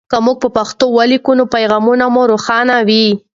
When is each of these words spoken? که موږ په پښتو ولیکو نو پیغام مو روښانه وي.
که 0.09 0.17
موږ 0.25 0.37
په 0.43 0.49
پښتو 0.57 0.85
ولیکو 0.97 1.31
نو 1.39 1.43
پیغام 1.55 1.85
مو 2.13 2.21
روښانه 2.31 2.77
وي. 2.87 3.05